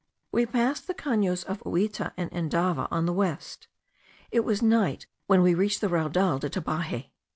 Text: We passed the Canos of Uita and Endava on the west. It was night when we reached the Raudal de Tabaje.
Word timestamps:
We 0.31 0.47
passed 0.47 0.87
the 0.87 0.95
Canos 0.95 1.43
of 1.43 1.59
Uita 1.61 2.11
and 2.17 2.31
Endava 2.31 2.87
on 2.89 3.05
the 3.05 3.13
west. 3.13 3.67
It 4.31 4.39
was 4.43 4.59
night 4.59 5.05
when 5.27 5.43
we 5.43 5.53
reached 5.53 5.79
the 5.79 5.89
Raudal 5.89 6.39
de 6.39 6.49
Tabaje. 6.49 7.11